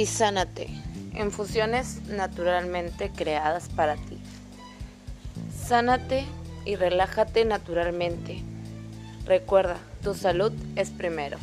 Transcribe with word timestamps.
Tisánate. 0.00 0.66
Infusiones 1.14 2.00
naturalmente 2.06 3.10
creadas 3.14 3.68
para 3.68 3.96
ti. 3.96 4.18
Sánate 5.54 6.24
y 6.64 6.76
relájate 6.76 7.44
naturalmente. 7.44 8.42
Recuerda, 9.26 9.76
tu 10.02 10.14
salud 10.14 10.54
es 10.74 10.88
primero. 10.88 11.36